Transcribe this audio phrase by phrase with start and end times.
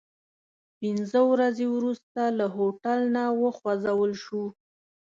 [0.79, 4.47] پنځه ورځې وروسته له هوټل نه وخوځول شوو.